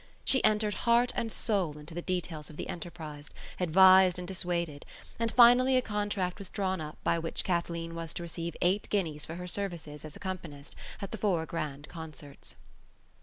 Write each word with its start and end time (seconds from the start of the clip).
She 0.25 0.43
entered 0.43 0.73
heart 0.89 1.13
and 1.15 1.31
soul 1.31 1.77
into 1.77 1.93
the 1.93 2.01
details 2.01 2.49
of 2.49 2.57
the 2.57 2.69
enterprise, 2.69 3.29
advised 3.59 4.17
and 4.17 4.27
dissuaded; 4.27 4.83
and 5.19 5.31
finally 5.31 5.77
a 5.77 5.81
contract 5.83 6.39
was 6.39 6.49
drawn 6.49 6.81
up 6.81 6.97
by 7.03 7.19
which 7.19 7.43
Kathleen 7.43 7.93
was 7.93 8.11
to 8.15 8.23
receive 8.23 8.57
eight 8.63 8.89
guineas 8.89 9.25
for 9.25 9.35
her 9.35 9.45
services 9.45 10.03
as 10.03 10.15
accompanist 10.15 10.75
at 11.03 11.11
the 11.11 11.19
four 11.19 11.45
grand 11.45 11.87
concerts. 11.87 12.55